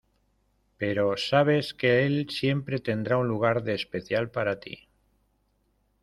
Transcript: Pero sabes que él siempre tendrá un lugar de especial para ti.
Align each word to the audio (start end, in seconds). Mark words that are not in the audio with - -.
Pero 0.79 1.15
sabes 1.15 1.75
que 1.75 2.07
él 2.07 2.25
siempre 2.31 2.79
tendrá 2.79 3.17
un 3.19 3.27
lugar 3.27 3.61
de 3.61 3.75
especial 3.75 4.31
para 4.31 4.59
ti. 4.59 4.87